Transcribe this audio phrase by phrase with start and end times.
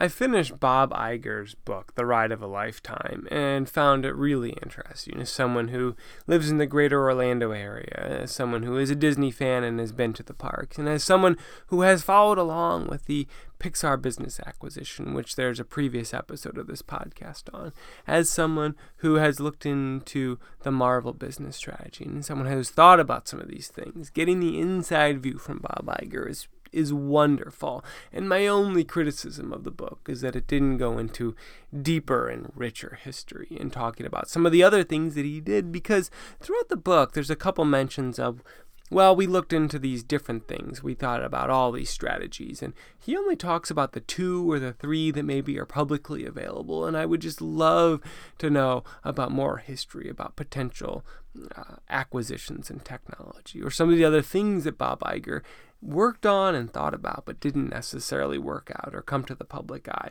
[0.00, 5.20] I finished Bob Iger's book, The Ride of a Lifetime, and found it really interesting
[5.20, 5.96] as someone who
[6.28, 9.90] lives in the greater Orlando area, as someone who is a Disney fan and has
[9.90, 13.26] been to the parks, and as someone who has followed along with the
[13.58, 17.72] Pixar business acquisition, which there's a previous episode of this podcast on,
[18.06, 23.00] as someone who has looked into the Marvel business strategy and someone who has thought
[23.00, 24.10] about some of these things.
[24.10, 27.84] Getting the inside view from Bob Iger is is wonderful.
[28.12, 31.34] And my only criticism of the book is that it didn't go into
[31.82, 35.70] deeper and richer history in talking about some of the other things that he did
[35.70, 38.42] because throughout the book there's a couple mentions of
[38.90, 40.82] well, we looked into these different things.
[40.82, 44.72] We thought about all these strategies, and he only talks about the two or the
[44.72, 46.86] three that maybe are publicly available.
[46.86, 48.00] And I would just love
[48.38, 51.04] to know about more history about potential
[51.54, 55.42] uh, acquisitions and technology, or some of the other things that Bob Iger
[55.80, 59.88] worked on and thought about, but didn't necessarily work out or come to the public
[59.88, 60.10] eye.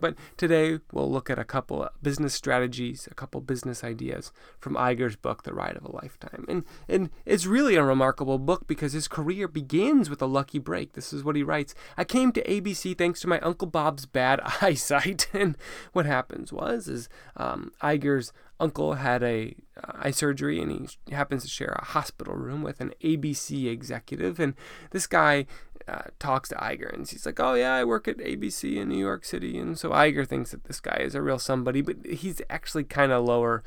[0.00, 5.16] But today we'll look at a couple business strategies, a couple business ideas from Iger's
[5.16, 6.44] book, The Ride of a Lifetime.
[6.48, 10.92] And, and it's really a remarkable book because his career begins with a lucky break.
[10.92, 14.40] This is what he writes I came to ABC thanks to my Uncle Bob's bad
[14.62, 15.28] eyesight.
[15.32, 15.56] And
[15.92, 21.42] what happens was, is um, Iger's uncle had a uh, eye surgery and he happens
[21.42, 24.54] to share a hospital room with an ABC executive and
[24.92, 25.46] this guy
[25.88, 28.98] uh, talks to Iger and he's like, "Oh yeah, I work at ABC in New
[28.98, 32.40] York City." And so Iger thinks that this guy is a real somebody, but he's
[32.50, 33.62] actually kind of lower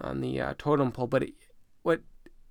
[0.00, 1.06] on the uh, totem pole.
[1.06, 1.34] But it,
[1.82, 2.02] what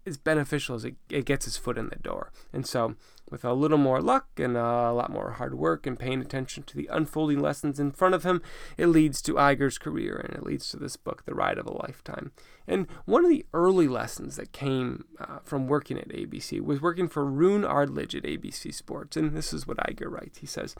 [0.06, 2.31] is beneficial is it, it gets his foot in the door.
[2.52, 2.95] And so
[3.31, 6.75] with a little more luck and a lot more hard work and paying attention to
[6.75, 8.41] the unfolding lessons in front of him,
[8.77, 11.73] it leads to Iger's career and it leads to this book, The Ride of a
[11.73, 12.31] Lifetime.
[12.67, 17.08] And one of the early lessons that came uh, from working at ABC was working
[17.08, 19.17] for Roone Arledge at ABC Sports.
[19.17, 20.38] And this is what Iger writes.
[20.38, 20.75] He says,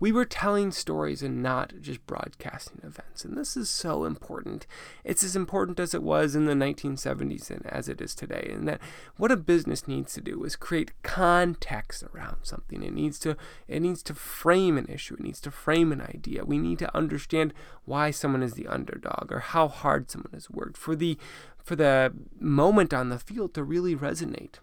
[0.00, 3.24] we were telling stories and not just broadcasting events.
[3.24, 4.66] And this is so important.
[5.02, 8.50] It's as important as it was in the 1970s and as it is today.
[8.52, 8.80] And that
[9.16, 12.82] what a business needs to do is create context around something.
[12.82, 13.36] It needs to
[13.68, 15.14] it needs to frame an issue.
[15.14, 16.44] It needs to frame an idea.
[16.44, 17.52] We need to understand
[17.84, 21.18] why someone is the underdog or how hard someone has worked for the
[21.62, 24.56] for the moment on the field to really resonate.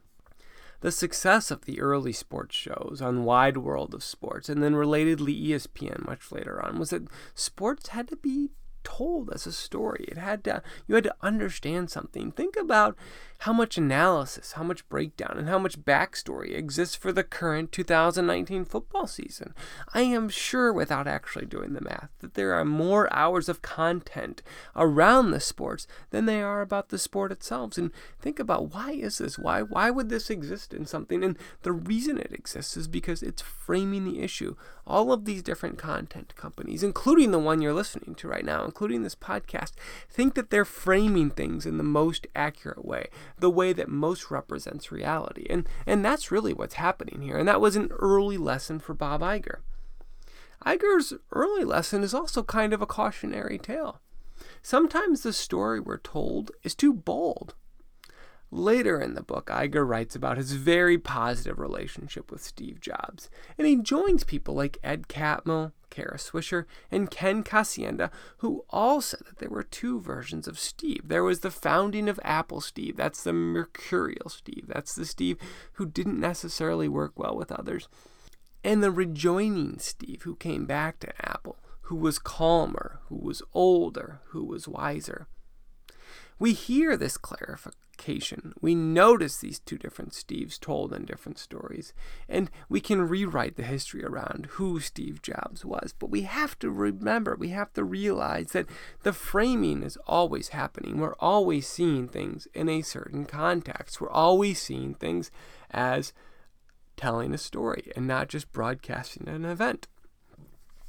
[0.81, 5.49] The success of the early sports shows on Wide World of Sports and then relatedly
[5.49, 8.49] ESPN much later on was that sports had to be
[8.83, 10.05] told as a story.
[10.07, 12.31] It had to you had to understand something.
[12.31, 12.97] Think about
[13.41, 18.65] how much analysis, how much breakdown, and how much backstory exists for the current 2019
[18.65, 19.55] football season.
[19.95, 24.43] I am sure, without actually doing the math, that there are more hours of content
[24.75, 27.79] around the sports than they are about the sport itself.
[27.79, 29.39] And think about why is this?
[29.39, 31.23] Why why would this exist in something?
[31.23, 34.55] And the reason it exists is because it's framing the issue.
[34.85, 39.03] All of these different content companies, including the one you're listening to right now, including
[39.03, 39.73] this podcast,
[40.09, 43.09] think that they're framing things in the most accurate way
[43.39, 45.45] the way that most represents reality.
[45.49, 47.37] And, and that's really what's happening here.
[47.37, 49.59] And that was an early lesson for Bob Iger.
[50.65, 53.99] Iger's early lesson is also kind of a cautionary tale.
[54.61, 57.55] Sometimes the story we're told is too bold.
[58.53, 63.65] Later in the book, Iger writes about his very positive relationship with Steve Jobs, and
[63.65, 69.37] he joins people like Ed Catmull, Kara Swisher, and Ken Kocienda, who all said that
[69.37, 71.03] there were two versions of Steve.
[71.05, 75.37] There was the founding of Apple Steve, that's the mercurial Steve, that's the Steve
[75.73, 77.87] who didn't necessarily work well with others,
[78.65, 84.19] and the rejoining Steve who came back to Apple, who was calmer, who was older,
[84.29, 85.27] who was wiser.
[86.37, 87.17] We hear this
[88.61, 91.93] we notice these two different Steves told in different stories,
[92.27, 95.93] and we can rewrite the history around who Steve Jobs was.
[95.97, 98.67] But we have to remember, we have to realize that
[99.03, 100.97] the framing is always happening.
[100.97, 104.01] We're always seeing things in a certain context.
[104.01, 105.31] We're always seeing things
[105.69, 106.13] as
[106.97, 109.87] telling a story and not just broadcasting an event.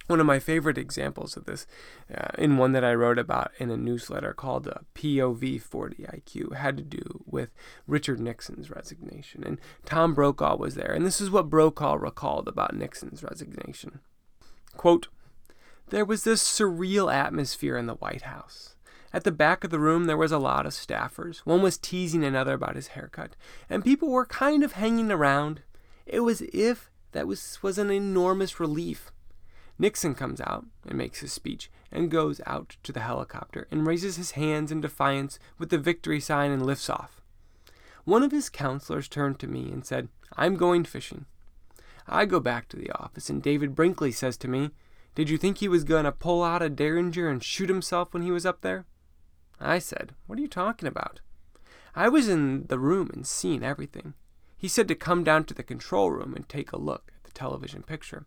[0.07, 1.67] One of my favorite examples of this,
[2.13, 6.57] uh, in one that I wrote about in a newsletter called uh, POV 40 IQ,
[6.57, 7.51] had to do with
[7.87, 9.45] Richard Nixon's resignation.
[9.45, 14.01] And Tom Brokaw was there, and this is what Brokaw recalled about Nixon's resignation.
[14.77, 15.09] Quote,
[15.91, 18.75] There was this surreal atmosphere in the White House.
[19.13, 21.39] At the back of the room, there was a lot of staffers.
[21.41, 23.37] One was teasing another about his haircut,
[23.69, 25.63] and people were kind of hanging around.
[26.07, 29.13] It was if that was, was an enormous relief.
[29.79, 34.17] Nixon comes out and makes his speech and goes out to the helicopter and raises
[34.17, 37.21] his hands in defiance with the victory sign and lifts off.
[38.05, 41.27] One of his counselors turned to me and said, I'm going fishing.
[42.07, 44.71] I go back to the office and David Brinkley says to me,
[45.15, 48.23] Did you think he was going to pull out a Derringer and shoot himself when
[48.23, 48.87] he was up there?
[49.61, 51.21] I said, What are you talking about?
[51.95, 54.15] I was in the room and seen everything.
[54.57, 57.33] He said to come down to the control room and take a look at the
[57.33, 58.27] television picture.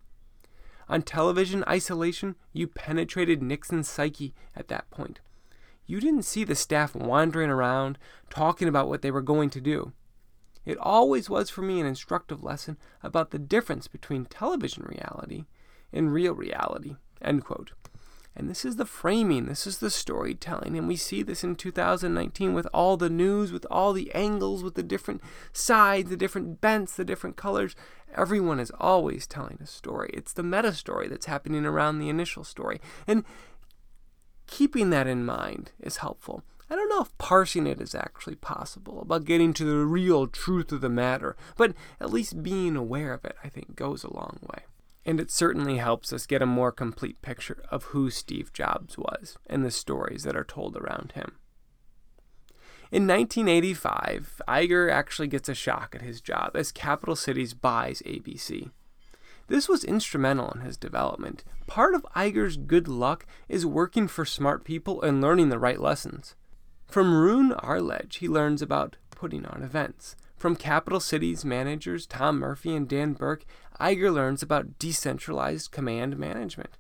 [0.88, 5.20] On television isolation, you penetrated Nixon's psyche at that point.
[5.88, 7.98] You didn't see the staff wandering around,
[8.30, 9.94] talking about what they were going to do.
[10.66, 15.46] It always was for me an instructive lesson about the difference between television reality
[15.94, 16.96] and real reality.
[17.22, 17.72] End quote.
[18.36, 20.78] And this is the framing, this is the storytelling.
[20.78, 24.76] And we see this in 2019 with all the news, with all the angles, with
[24.76, 25.22] the different
[25.54, 27.76] sides, the different bents, the different colors.
[28.14, 30.10] Everyone is always telling a story.
[30.14, 32.82] It's the meta story that's happening around the initial story.
[33.08, 33.24] And
[34.48, 36.44] keeping that in mind is helpful.
[36.70, 40.72] I don't know if parsing it is actually possible, about getting to the real truth
[40.72, 44.40] of the matter, but at least being aware of it, I think, goes a long
[44.42, 44.64] way.
[45.06, 49.38] And it certainly helps us get a more complete picture of who Steve Jobs was
[49.48, 51.38] and the stories that are told around him.
[52.92, 58.72] In 1985, Iger actually gets a shock at his job as Capital Cities buys ABC.
[59.48, 61.44] This was instrumental in his development.
[61.68, 66.36] Part of Iger's good luck is working for smart people and learning the right lessons.
[66.88, 70.16] From Roone Arledge, he learns about putting on events.
[70.36, 73.46] From Capital Cities managers Tom Murphy and Dan Burke,
[73.80, 76.78] Iger learns about decentralized command management.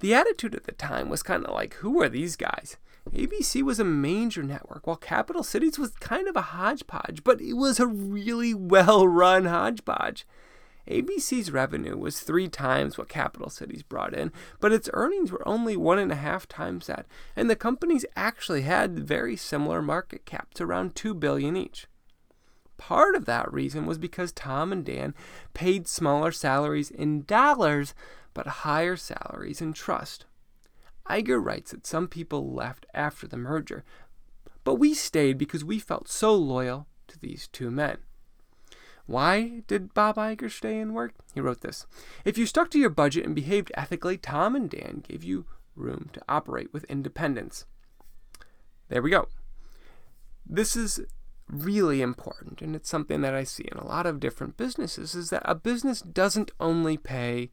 [0.00, 2.76] The attitude at the time was kind of like, who are these guys?
[3.12, 7.54] ABC was a major network, while Capital Cities was kind of a hodgepodge, but it
[7.54, 10.26] was a really well run hodgepodge.
[10.88, 15.76] ABC's revenue was three times what Capital Cities brought in, but its earnings were only
[15.76, 20.60] one and a half times that, and the companies actually had very similar market caps,
[20.60, 21.86] around two billion each.
[22.76, 25.14] Part of that reason was because Tom and Dan
[25.54, 27.94] paid smaller salaries in dollars,
[28.34, 30.26] but higher salaries in trust.
[31.08, 33.84] Iger writes that some people left after the merger,
[34.64, 37.98] but we stayed because we felt so loyal to these two men.
[39.06, 41.14] Why did Bob Iger stay and work?
[41.32, 41.86] He wrote this
[42.24, 45.46] If you stuck to your budget and behaved ethically, Tom and Dan gave you
[45.76, 47.66] room to operate with independence.
[48.88, 49.28] There we go.
[50.44, 51.00] This is
[51.48, 55.30] really important, and it's something that I see in a lot of different businesses is
[55.30, 57.50] that a business doesn't only pay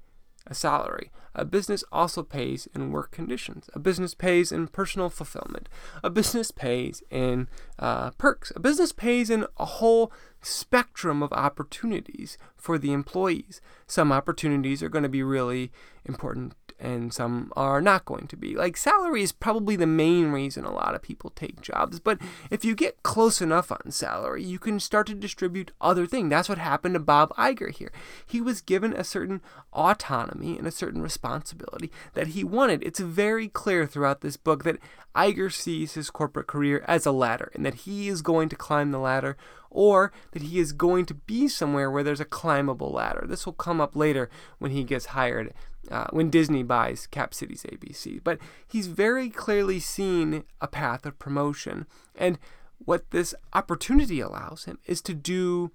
[0.48, 1.12] a salary.
[1.36, 3.70] A business also pays in work conditions.
[3.74, 5.70] A business pays in personal fulfillment.
[6.04, 7.48] A business pays in
[7.80, 8.52] uh, perks.
[8.56, 10.12] A business pays in a whole
[10.42, 13.62] spectrum of opportunities for the employees.
[13.88, 15.72] Some opportunities are going to be really
[16.06, 18.56] important and some are not going to be.
[18.56, 22.66] Like salary is probably the main reason a lot of people take jobs, but if
[22.66, 26.30] you get close enough on salary, you can start to distribute other things.
[26.30, 27.92] That's what happened to Bob Iger here.
[28.26, 29.42] He was given a certain
[29.72, 32.84] autonomy and a certain responsibility that he wanted.
[32.84, 34.80] It's very clear throughout this book that
[35.16, 38.92] Iger sees his corporate career as a ladder and that he is going to climb
[38.92, 39.38] the ladder
[39.70, 43.26] or that he is going to be somewhere where there's a climbable ladder.
[43.28, 44.30] This will come up later
[44.60, 45.54] when he gets hired,
[45.92, 48.22] uh, when Disney buys Cap Cities ABC.
[48.24, 51.86] But he's very clearly seen a path of promotion.
[52.16, 52.40] And
[52.78, 55.72] what this opportunity allows him is to do.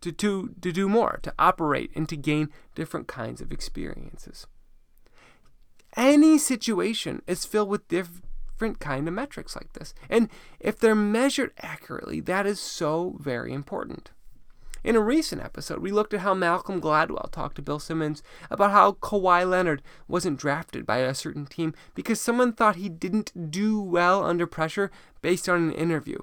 [0.00, 4.48] To, to, to do more, to operate, and to gain different kinds of experiences.
[5.96, 9.94] Any situation is filled with different kind of metrics like this.
[10.10, 14.10] And if they're measured accurately, that is so very important.
[14.84, 18.72] In a recent episode, we looked at how Malcolm Gladwell talked to Bill Simmons about
[18.72, 23.80] how Kawhi Leonard wasn't drafted by a certain team because someone thought he didn't do
[23.80, 26.18] well under pressure based on an interview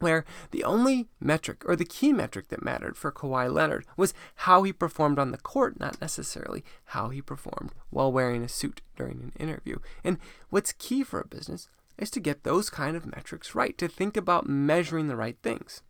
[0.00, 4.62] where the only metric or the key metric that mattered for Kawhi Leonard was how
[4.62, 9.20] he performed on the court, not necessarily how he performed while wearing a suit during
[9.20, 9.78] an interview.
[10.04, 10.18] And
[10.50, 14.16] what's key for a business is to get those kind of metrics right, to think
[14.16, 15.82] about measuring the right things.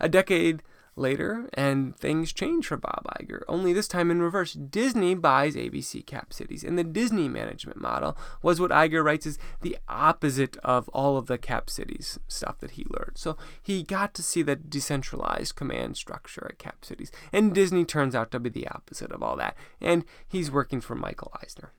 [0.00, 0.62] A decade
[0.96, 4.52] later, and things change for Bob Iger, only this time in reverse.
[4.54, 9.38] Disney buys ABC Cap Cities, and the Disney management model was what Iger writes is
[9.62, 13.16] the opposite of all of the Cap Cities stuff that he learned.
[13.16, 18.14] So he got to see the decentralized command structure at Cap Cities, and Disney turns
[18.14, 21.72] out to be the opposite of all that, and he's working for Michael Eisner.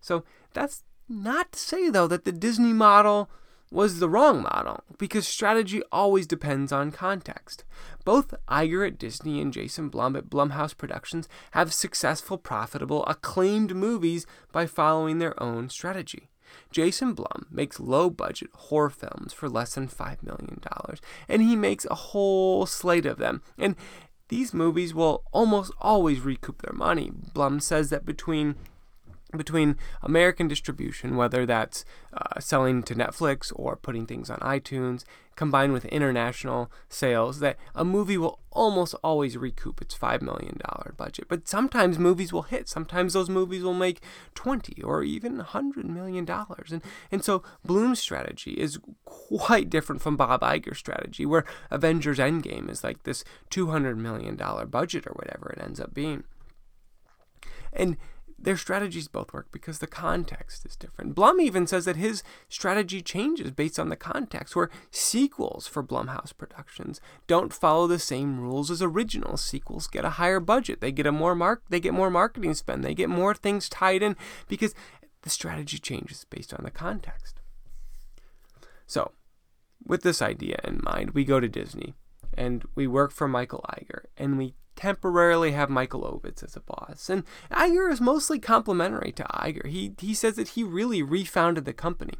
[0.00, 3.30] So that's not to say, though, that the Disney model
[3.70, 7.64] was the wrong model because strategy always depends on context.
[8.04, 14.26] Both Iger at Disney and Jason Blum at Blumhouse Productions have successful, profitable, acclaimed movies
[14.52, 16.30] by following their own strategy.
[16.70, 20.60] Jason Blum makes low budget horror films for less than $5 million,
[21.28, 23.42] and he makes a whole slate of them.
[23.58, 23.74] And
[24.28, 27.10] these movies will almost always recoup their money.
[27.32, 28.56] Blum says that between
[29.36, 35.04] between American distribution, whether that's uh, selling to Netflix or putting things on iTunes,
[35.36, 40.58] combined with international sales, that a movie will almost always recoup its $5 million
[40.96, 41.26] budget.
[41.28, 42.68] But sometimes movies will hit.
[42.68, 44.00] Sometimes those movies will make
[44.34, 46.28] 20 or even $100 million.
[46.28, 52.70] And, and so Blum's strategy is quite different from Bob Iger's strategy, where Avengers Endgame
[52.70, 56.24] is like this $200 million budget or whatever it ends up being.
[57.74, 57.98] And
[58.46, 61.16] their strategies both work because the context is different.
[61.16, 66.32] Blum even says that his strategy changes based on the context, where sequels for Blumhouse
[66.32, 69.42] productions don't follow the same rules as originals.
[69.42, 72.84] Sequels get a higher budget, they get a more mark, they get more marketing spend,
[72.84, 74.14] they get more things tied in
[74.46, 74.76] because
[75.22, 77.40] the strategy changes based on the context.
[78.86, 79.10] So,
[79.84, 81.94] with this idea in mind, we go to Disney
[82.32, 87.08] and we work for Michael Iger and we temporarily have Michael Ovitz as a boss.
[87.10, 89.66] And Iger is mostly complimentary to Iger.
[89.66, 92.14] He, he says that he really refounded the company.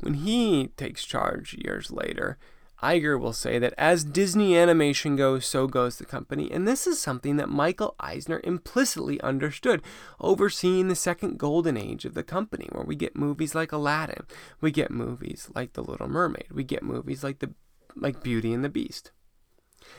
[0.00, 2.38] When he takes charge years later,
[2.82, 6.50] Iger will say that as Disney animation goes, so goes the company.
[6.50, 9.80] And this is something that Michael Eisner implicitly understood,
[10.20, 14.26] overseeing the second golden age of the company, where we get movies like Aladdin,
[14.60, 17.54] we get movies like The Little Mermaid, we get movies like the
[17.96, 19.12] like Beauty and the Beast.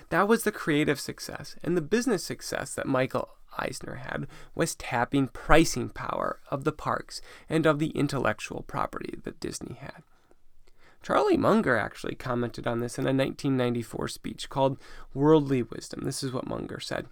[0.09, 5.27] That was the creative success, and the business success that Michael Eisner had was tapping
[5.27, 10.03] pricing power of the parks and of the intellectual property that Disney had.
[11.01, 14.79] Charlie Munger actually commented on this in a 1994 speech called
[15.13, 16.01] Worldly Wisdom.
[16.03, 17.05] This is what Munger said.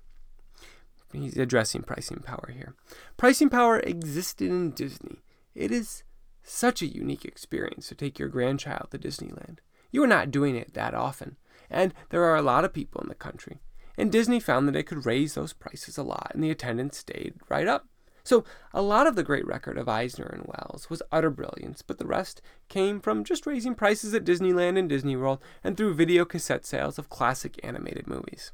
[1.12, 2.74] He's addressing pricing power here.
[3.18, 5.22] Pricing power existed in Disney.
[5.54, 6.04] It is
[6.42, 9.60] such a unique experience to take your grandchild to Disneyland.
[9.92, 11.38] You are not doing it that often
[11.70, 13.60] and there are a lot of people in the country.
[13.98, 17.36] And Disney found that it could raise those prices a lot, and the attendance stayed
[17.50, 17.88] right up.
[18.26, 21.98] So, a lot of the great record of Eisner and Wells was utter brilliance, but
[21.98, 26.24] the rest came from just raising prices at Disneyland and Disney World and through video
[26.24, 28.54] cassette sales of classic animated movies.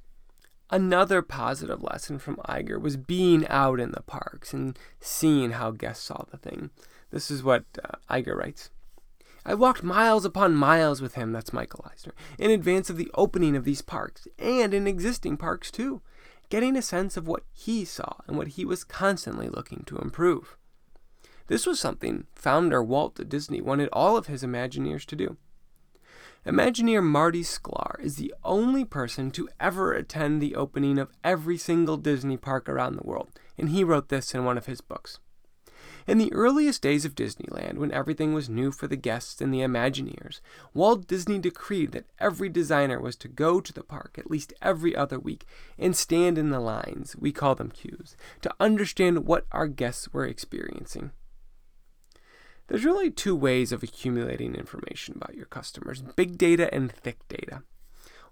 [0.71, 6.05] Another positive lesson from Iger was being out in the parks and seeing how guests
[6.05, 6.71] saw the thing.
[7.11, 8.71] This is what uh, Iger writes.
[9.49, 13.55] I walked miles upon miles with him, that's Michael Eisner, in advance of the opening
[13.55, 16.03] of these parks, and in existing parks too,
[16.49, 20.55] getting a sense of what he saw and what he was constantly looking to improve.
[21.47, 25.37] This was something founder Walt Disney wanted all of his Imagineers to do.
[26.45, 31.97] Imagineer Marty Sklar is the only person to ever attend the opening of every single
[31.97, 35.19] Disney park around the world, and he wrote this in one of his books.
[36.07, 39.59] In the earliest days of Disneyland, when everything was new for the guests and the
[39.59, 40.39] Imagineers,
[40.73, 44.95] Walt Disney decreed that every designer was to go to the park at least every
[44.95, 45.45] other week
[45.77, 50.25] and stand in the lines, we call them queues, to understand what our guests were
[50.25, 51.11] experiencing.
[52.67, 57.63] There's really two ways of accumulating information about your customers big data and thick data.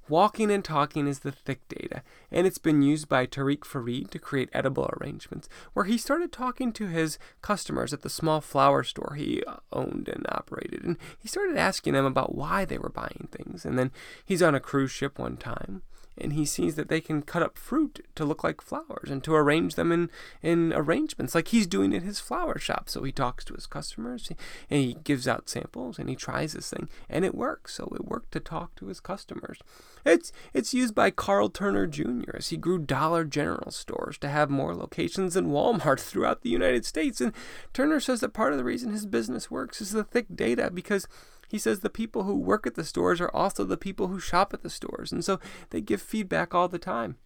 [0.10, 4.20] Walking and talking is the thick data, and it's been used by Tariq Farid to
[4.20, 9.16] create edible arrangements, where he started talking to his customers at the small flower store
[9.18, 13.28] he uh, owned and operated, and he started asking them about why they were buying
[13.32, 13.66] things.
[13.66, 13.92] And then
[14.24, 15.82] he's on a cruise ship one time,
[16.20, 19.36] and he sees that they can cut up fruit to look like flowers and to
[19.36, 20.10] arrange them in,
[20.42, 22.90] in arrangements like he's doing in his flower shop.
[22.90, 24.30] So he talks to his customers
[24.70, 27.76] and he gives out samples and he tries this thing and it works.
[27.76, 29.60] So it worked to talk to his customers.
[30.06, 32.38] It's it's used by Cal Turner Jr.
[32.38, 36.86] as he grew Dollar General stores to have more locations than Walmart throughout the United
[36.86, 37.20] States.
[37.20, 37.34] And
[37.74, 41.08] Turner says that part of the reason his business works is the thick data because
[41.48, 44.54] he says the people who work at the stores are also the people who shop
[44.54, 45.40] at the stores, and so
[45.70, 47.18] they give feedback all the time.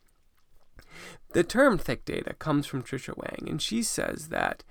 [1.34, 4.64] The term thick data comes from Tricia Wang, and she says that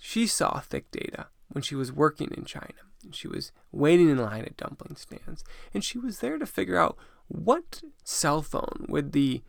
[0.00, 2.74] she saw thick data when she was working in China.
[3.12, 6.96] She was waiting in line at dumpling stands, and she was there to figure out
[7.28, 9.42] what cell phone would the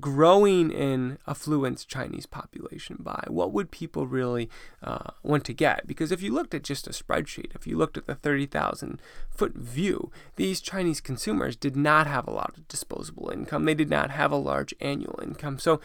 [0.00, 3.24] growing in affluent Chinese population by?
[3.28, 4.48] What would people really
[4.82, 5.86] uh, want to get?
[5.86, 9.54] Because if you looked at just a spreadsheet, if you looked at the 30,000 foot
[9.54, 13.64] view, these Chinese consumers did not have a lot of disposable income.
[13.64, 15.58] They did not have a large annual income.
[15.58, 15.80] So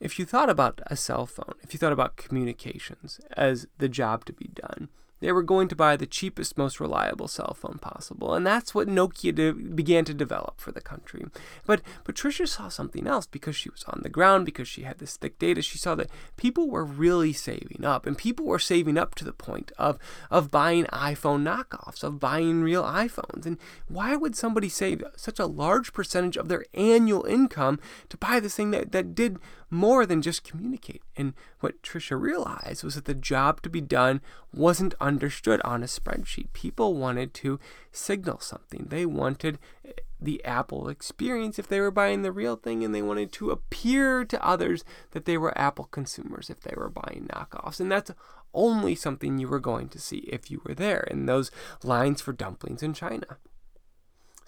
[0.00, 4.24] if you thought about a cell phone, if you thought about communications as the job
[4.26, 4.88] to be done,
[5.20, 8.88] They were going to buy the cheapest, most reliable cell phone possible, and that's what
[8.88, 11.24] Nokia de- began to develop for the country.
[11.64, 15.16] But Patricia saw something else because she was on the ground, because she had this
[15.16, 15.62] thick data.
[15.62, 19.32] She saw that people were really saving up, and people were saving up to the
[19.32, 19.98] point of
[20.30, 23.46] of buying iPhone knockoffs, of buying real iPhones.
[23.46, 23.58] And
[23.88, 28.56] why would somebody save such a large percentage of their annual income to buy this
[28.56, 29.38] thing that, that did
[29.70, 31.02] more than just communicate.
[31.16, 34.20] And what Tricia realized was that the job to be done
[34.52, 36.52] wasn't understood on a spreadsheet.
[36.52, 37.58] People wanted to
[37.90, 38.86] signal something.
[38.88, 43.02] They wanted eh, the Apple experience if they were buying the real thing, and they
[43.02, 47.80] wanted to appear to others that they were Apple consumers if they were buying knockoffs.
[47.80, 48.12] And that's
[48.54, 51.50] only something you were going to see if you were there in those
[51.82, 53.36] lines for dumplings in China.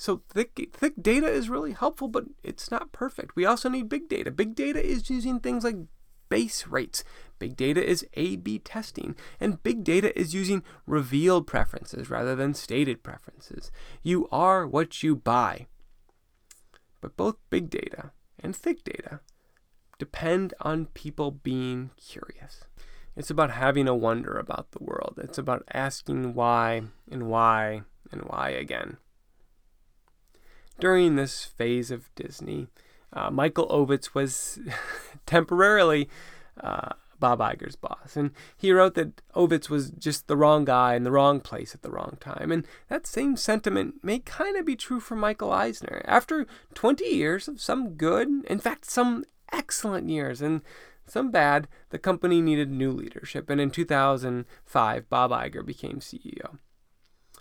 [0.01, 3.35] So thick, thick data is really helpful, but it's not perfect.
[3.35, 4.31] We also need big data.
[4.31, 5.75] Big data is using things like
[6.29, 7.03] base rates.
[7.41, 9.17] Big data is A B testing.
[9.41, 13.73] And big data is using revealed preferences rather than stated preferences.
[14.05, 15.67] You are what you buy.
[17.01, 19.19] But both big data and thick data
[19.99, 22.63] depend on people being curious.
[23.17, 25.19] It's about having a wonder about the world.
[25.21, 28.99] It's about asking why and why and why again
[30.79, 32.69] during this phase of Disney,
[33.13, 34.59] uh, Michael Ovitz was
[35.27, 36.09] temporarily
[36.61, 38.17] uh, Bob Iger's boss.
[38.17, 41.83] And he wrote that Ovitz was just the wrong guy in the wrong place at
[41.83, 42.53] the wrong time.
[42.53, 46.03] And that same sentiment may kind of be true for Michael Eisner.
[46.05, 50.63] After 20 years of some good, in fact, some excellent years, and
[51.07, 53.51] some bad, the company needed new leadership.
[53.51, 56.59] And in 2005, Bob Iger became CEO.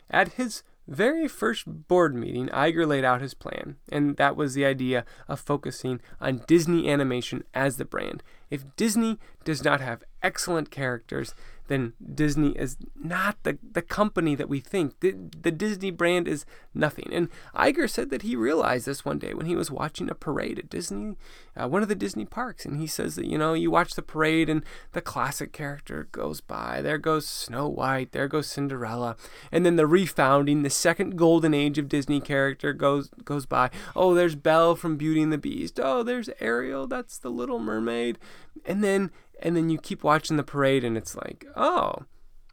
[0.09, 4.65] At his very first board meeting, Iger laid out his plan, and that was the
[4.65, 8.23] idea of focusing on Disney animation as the brand.
[8.49, 11.33] If Disney does not have excellent characters,
[11.67, 14.99] then Disney is not the, the company that we think.
[14.99, 17.09] The, the Disney brand is nothing.
[17.11, 20.59] And Iger said that he realized this one day when he was watching a parade
[20.59, 21.15] at Disney,
[21.55, 22.65] uh, one of the Disney parks.
[22.65, 26.41] And he says that, you know, you watch the parade and the classic character goes
[26.41, 26.81] by.
[26.81, 29.15] There goes Snow White, there goes Cinderella.
[29.51, 33.69] And then the refounding, the second golden age of Disney character goes goes by.
[33.95, 35.79] Oh, there's Belle from Beauty and the Beast.
[35.81, 38.17] Oh, there's Ariel, that's the Little Mermaid.
[38.65, 42.05] And then and then you keep watching the parade and it's like, oh,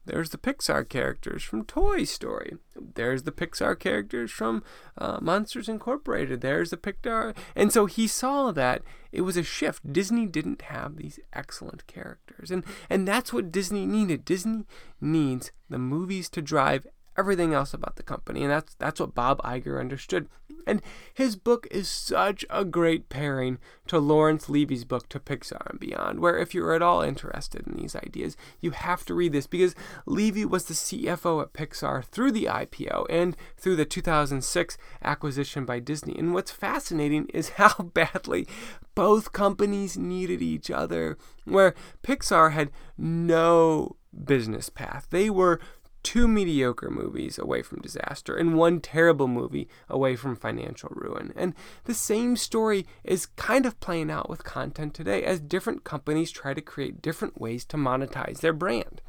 [0.07, 2.57] there's the Pixar characters from Toy Story.
[2.77, 4.63] There's the Pixar characters from
[4.99, 6.41] uh, Monsters Incorporated.
[6.41, 7.35] There's the Pixar.
[7.57, 9.93] And so he saw that it was a shift.
[9.93, 12.51] Disney didn't have these excellent characters.
[12.51, 14.25] And, and that's what Disney needed.
[14.27, 14.65] Disney
[15.01, 18.43] needs the movies to drive everything else about the company.
[18.43, 20.29] And that's that's what Bob Iger understood.
[20.67, 20.81] And
[21.13, 26.21] his book is such a great pairing to Lawrence Levy's book to Pixar and Beyond,
[26.21, 29.75] where if you're at all interested in these ideas, you have to read this because
[30.07, 35.81] Levy was the CFO at Pixar through the IPO and through the 2006 acquisition by
[35.81, 36.17] Disney.
[36.19, 38.47] And what's fascinating is how badly
[38.95, 45.09] both companies needed each other, where Pixar had no business path.
[45.11, 45.61] They were
[46.05, 51.33] two mediocre movies away from disaster and one terrible movie away from financial ruin.
[51.35, 56.31] And the same story is kind of playing out with content today as different companies
[56.31, 59.01] try to create different ways to monetize their brand.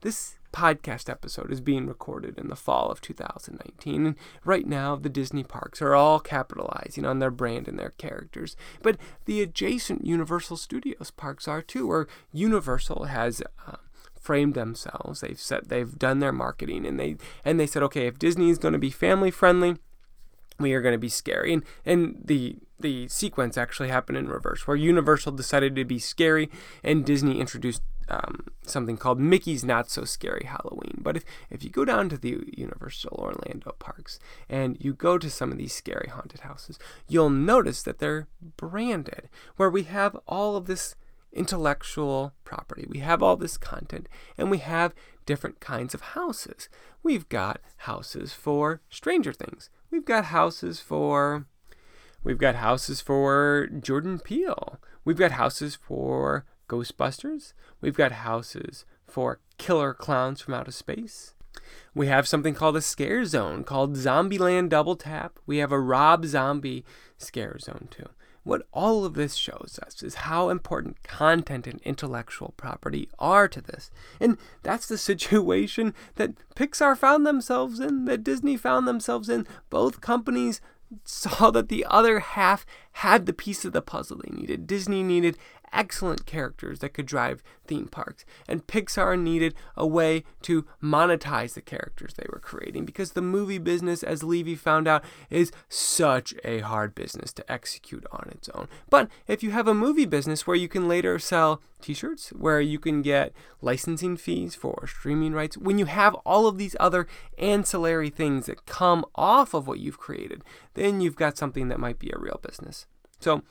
[0.00, 5.10] This podcast episode is being recorded in the fall of 2019 and right now the
[5.10, 8.96] Disney parks are all capitalizing on their brand and their characters but
[9.26, 13.76] the adjacent Universal Studios parks are too where Universal has uh,
[14.20, 15.20] framed themselves.
[15.20, 18.58] They've set they've done their marketing and they and they said, okay, if Disney is
[18.58, 19.76] going to be family friendly,
[20.58, 21.52] we are going to be scary.
[21.52, 26.48] And and the the sequence actually happened in reverse, where Universal decided to be scary
[26.84, 30.98] and Disney introduced um, something called Mickey's Not So Scary Halloween.
[30.98, 35.30] But if, if you go down to the Universal Orlando parks and you go to
[35.30, 40.56] some of these scary haunted houses, you'll notice that they're branded, where we have all
[40.56, 40.94] of this
[41.32, 42.86] intellectual property.
[42.88, 44.94] We have all this content and we have
[45.26, 46.68] different kinds of houses.
[47.02, 49.70] We've got houses for Stranger Things.
[49.90, 51.46] We've got houses for
[52.24, 54.80] we've got houses for Jordan Peele.
[55.04, 57.52] We've got houses for Ghostbusters.
[57.80, 61.34] We've got houses for killer clowns from outer space.
[61.94, 65.38] We have something called a scare zone called Zombieland Double Tap.
[65.46, 66.84] We have a Rob Zombie
[67.16, 68.08] scare zone too.
[68.42, 73.60] What all of this shows us is how important content and intellectual property are to
[73.60, 73.90] this.
[74.20, 79.46] And that's the situation that Pixar found themselves in, that Disney found themselves in.
[79.70, 80.60] Both companies
[81.04, 84.66] saw that the other half had the piece of the puzzle they needed.
[84.66, 85.36] Disney needed
[85.72, 88.24] excellent characters that could drive theme parks.
[88.48, 93.58] And Pixar needed a way to monetize the characters they were creating because the movie
[93.58, 98.68] business, as Levy found out, is such a hard business to execute on its own.
[98.90, 102.60] But if you have a movie business where you can later sell t shirts, where
[102.60, 107.06] you can get licensing fees for streaming rights, when you have all of these other
[107.38, 110.42] ancillary things that come off of what you've created,
[110.74, 112.86] then you've got something that might be a real business.
[113.20, 113.42] So,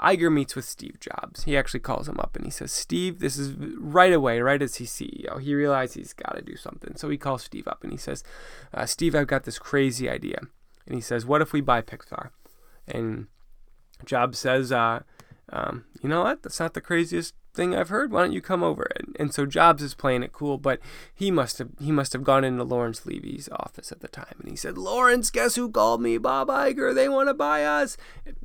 [0.00, 1.44] Iger meets with Steve Jobs.
[1.44, 4.76] He actually calls him up and he says, Steve, this is right away, right as
[4.76, 5.40] he's CEO.
[5.40, 6.96] He realizes he's got to do something.
[6.96, 8.24] So he calls Steve up and he says,
[8.72, 10.40] uh, Steve, I've got this crazy idea.
[10.86, 12.30] And he says, What if we buy Pixar?
[12.88, 13.26] And
[14.04, 15.00] Jobs says, uh,
[15.52, 16.42] um, You know what?
[16.42, 18.12] That's not the craziest thing I've heard.
[18.12, 18.88] Why don't you come over?
[18.96, 20.80] And, and so Jobs is playing it cool, but
[21.14, 24.48] he must have he must have gone into Lawrence Levy's office at the time, and
[24.50, 26.18] he said, "Lawrence, guess who called me?
[26.18, 26.94] Bob Iger.
[26.94, 27.96] They want to buy us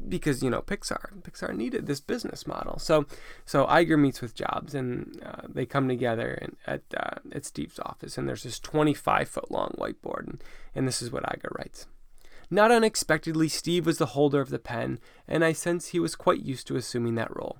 [0.08, 1.22] because you know Pixar.
[1.22, 2.80] Pixar needed this business model.
[2.80, 3.06] So
[3.46, 7.80] so Iger meets with Jobs, and uh, they come together and at uh, at Steve's
[7.80, 11.88] office, and there's this 25 foot long whiteboard, and, and this is what Iger writes.
[12.50, 16.42] Not unexpectedly, Steve was the holder of the pen, and I sense he was quite
[16.42, 17.58] used to assuming that role.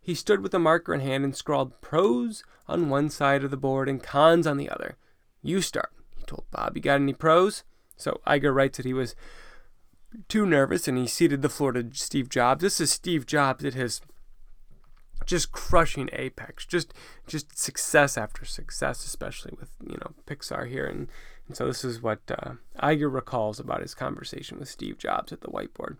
[0.00, 3.56] He stood with a marker in hand and scrawled pros on one side of the
[3.56, 4.96] board and cons on the other.
[5.42, 6.76] You start, he told Bob.
[6.76, 7.64] You got any pros?
[7.96, 9.14] So Iger writes that he was
[10.28, 12.62] too nervous and he ceded the floor to Steve Jobs.
[12.62, 14.00] This is Steve Jobs at his
[15.26, 16.94] just crushing apex, just
[17.26, 21.08] just success after success, especially with you know Pixar here, and,
[21.46, 25.42] and so this is what uh, Iger recalls about his conversation with Steve Jobs at
[25.42, 25.98] the whiteboard.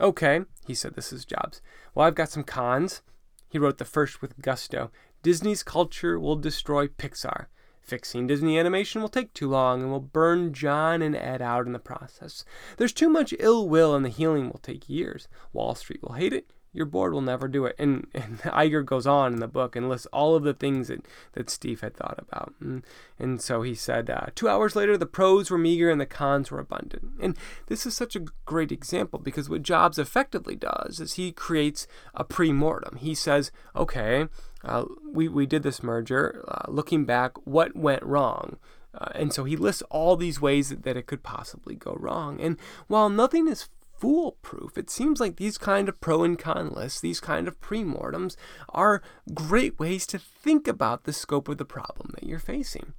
[0.00, 1.60] Okay, he said, this is Jobs.
[1.94, 3.02] Well, I've got some cons.
[3.48, 4.90] He wrote the first with gusto.
[5.22, 7.46] Disney's culture will destroy Pixar.
[7.80, 11.72] Fixing Disney animation will take too long and will burn John and Ed out in
[11.72, 12.44] the process.
[12.76, 15.26] There's too much ill will and the healing will take years.
[15.54, 17.74] Wall Street will hate it your board will never do it.
[17.78, 21.06] And, and Iger goes on in the book and lists all of the things that,
[21.32, 22.54] that Steve had thought about.
[22.60, 22.84] And,
[23.18, 26.50] and so he said, uh, two hours later, the pros were meager and the cons
[26.50, 27.12] were abundant.
[27.20, 31.86] And this is such a great example because what Jobs effectively does is he creates
[32.14, 32.96] a pre mortem.
[32.96, 34.28] He says, okay,
[34.64, 36.44] uh, we, we did this merger.
[36.48, 38.58] Uh, looking back, what went wrong?
[38.94, 42.40] Uh, and so he lists all these ways that, that it could possibly go wrong.
[42.40, 43.68] And while nothing is
[43.98, 44.78] foolproof.
[44.78, 48.36] It seems like these kind of pro and con lists, these kind of premortems,
[48.70, 49.02] are
[49.34, 52.94] great ways to think about the scope of the problem that you're facing.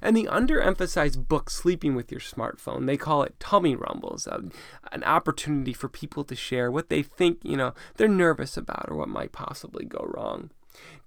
[0.00, 4.40] And the underemphasized book, Sleeping with Your Smartphone, they call it tummy rumbles, uh,
[4.90, 8.96] an opportunity for people to share what they think, you know, they're nervous about or
[8.96, 10.50] what might possibly go wrong.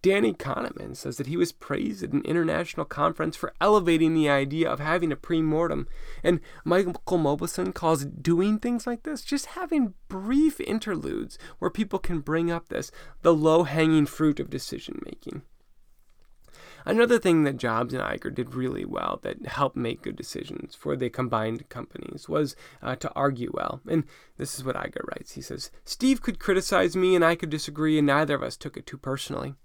[0.01, 4.69] Danny Kahneman says that he was praised at an international conference for elevating the idea
[4.69, 5.87] of having a pre-mortem.
[6.23, 12.19] And Michael Mauboussin calls doing things like this just having brief interludes where people can
[12.19, 15.41] bring up this, the low-hanging fruit of decision making.
[16.85, 20.95] Another thing that Jobs and Iger did really well that helped make good decisions for
[20.95, 23.81] the combined companies was uh, to argue well.
[23.89, 24.03] And
[24.37, 25.33] this is what Iger writes.
[25.33, 28.77] He says, Steve could criticize me and I could disagree, and neither of us took
[28.77, 29.55] it too personally.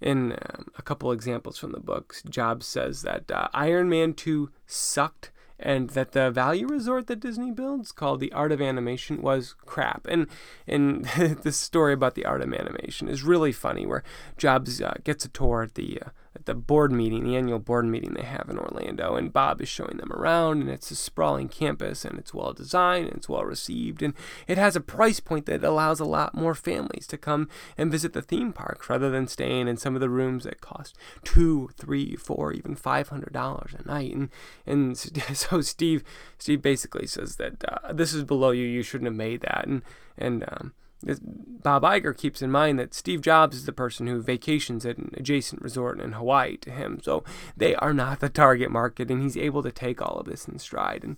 [0.00, 4.50] In um, a couple examples from the books, Jobs says that uh, Iron Man 2
[4.66, 9.54] sucked and that the value resort that Disney builds called the Art of Animation was
[9.64, 10.06] crap.
[10.06, 10.26] And
[10.66, 11.04] and
[11.42, 14.02] this story about the Art of Animation is really funny, where
[14.36, 16.10] Jobs uh, gets a tour at the uh,
[16.46, 19.98] the board meeting, the annual board meeting they have in Orlando, and Bob is showing
[19.98, 24.02] them around, and it's a sprawling campus, and it's well designed, and it's well received,
[24.02, 24.14] and
[24.46, 28.12] it has a price point that allows a lot more families to come and visit
[28.12, 32.16] the theme parks rather than staying in some of the rooms that cost two, three,
[32.16, 34.14] four, even five hundred dollars a night.
[34.14, 34.30] And
[34.64, 34.96] and
[35.36, 36.02] so Steve
[36.38, 39.82] Steve basically says that uh, this is below you, you shouldn't have made that, and
[40.16, 44.86] and um, Bob Iger keeps in mind that Steve Jobs is the person who vacations
[44.86, 47.22] at an adjacent resort in Hawaii to him, so
[47.56, 50.58] they are not the target market, and he's able to take all of this in
[50.58, 51.04] stride.
[51.04, 51.16] And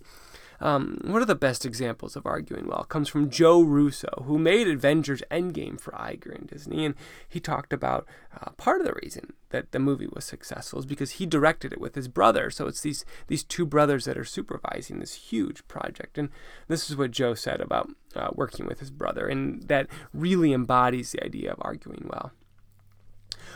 [0.61, 4.67] um, one of the best examples of arguing well comes from Joe Russo, who made
[4.67, 6.95] Avengers Endgame for Iger and Disney, and
[7.27, 8.05] he talked about
[8.39, 11.81] uh, part of the reason that the movie was successful is because he directed it
[11.81, 12.49] with his brother.
[12.49, 16.29] So it's these these two brothers that are supervising this huge project, and
[16.67, 21.11] this is what Joe said about uh, working with his brother, and that really embodies
[21.11, 22.31] the idea of arguing well.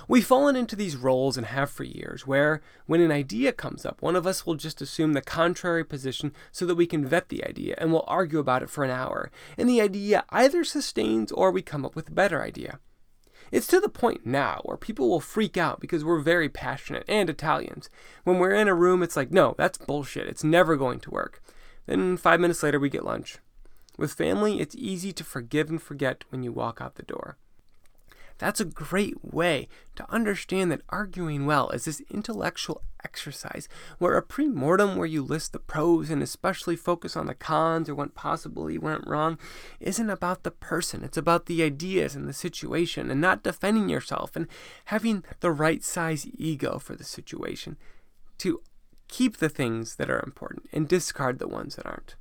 [0.08, 4.02] We've fallen into these roles and have for years, where, when an idea comes up,
[4.02, 7.46] one of us will just assume the contrary position so that we can vet the
[7.46, 11.52] idea and we'll argue about it for an hour, and the idea either sustains or
[11.52, 12.80] we come up with a better idea.
[13.52, 17.30] It's to the point now where people will freak out because we're very passionate and
[17.30, 17.88] Italians.
[18.24, 20.28] When we're in a room, it's like, no, that's bullshit.
[20.28, 21.40] It's never going to work.
[21.86, 23.38] Then five minutes later, we get lunch.
[23.96, 27.38] With family, it's easy to forgive and forget when you walk out the door.
[28.38, 33.68] That's a great way to understand that arguing well is this intellectual exercise
[34.00, 37.96] where a pre-mortem where you list the pros and especially focus on the cons or
[37.96, 39.38] what possibly went wrong
[39.80, 41.04] isn't about the person.
[41.04, 44.48] It's about the ideas and the situation and not defending yourself and
[44.86, 47.78] having the right size ego for the situation
[48.40, 48.62] to
[49.08, 52.16] keep the things that are important and discard the ones that aren't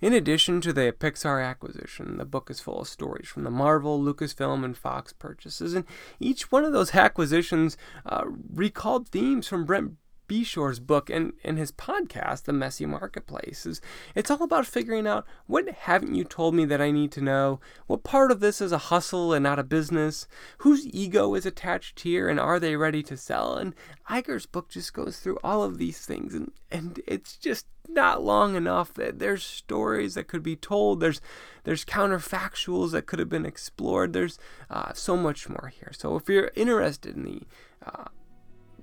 [0.00, 4.00] in addition to the Pixar acquisition, the book is full of stories from the Marvel,
[4.00, 5.84] Lucasfilm, and Fox purchases, and
[6.18, 9.94] each one of those acquisitions uh, recalled themes from Brent
[10.30, 13.66] Beshore's book and, and his podcast, The Messy Marketplace.
[13.66, 13.80] Is
[14.14, 17.58] it's all about figuring out what haven't you told me that I need to know?
[17.88, 20.28] What part of this is a hustle and not a business?
[20.58, 23.56] Whose ego is attached here and are they ready to sell?
[23.56, 23.74] And
[24.08, 28.54] Iger's book just goes through all of these things and, and it's just not long
[28.54, 28.94] enough.
[28.94, 31.00] that There's stories that could be told.
[31.00, 31.20] There's
[31.64, 34.12] there's counterfactuals that could have been explored.
[34.12, 34.38] There's
[34.70, 35.90] uh, so much more here.
[35.92, 37.42] So if you're interested in the
[37.84, 38.04] uh,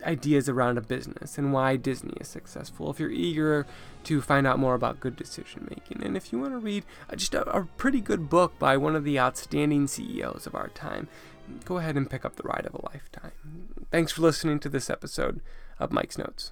[0.04, 3.66] ideas around a business and why Disney is successful, if you're eager
[4.06, 7.34] to find out more about good decision making, and if you want to read just
[7.34, 11.08] a, a pretty good book by one of the outstanding CEOs of our time,
[11.66, 13.32] go ahead and pick up The Ride of a Lifetime.
[13.92, 15.42] Thanks for listening to this episode
[15.80, 16.52] of Mike's Notes.